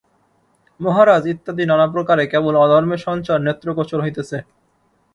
মহারাজ 0.79 1.23
ইত্যাদি 1.33 1.63
নানা 1.67 1.87
প্রকারে 1.93 2.23
কেবল 2.33 2.53
অধর্মের 2.65 3.03
সঞ্চার 3.07 3.39
নেত্রগোচর 3.41 3.99
হইতেছে। 4.01 4.37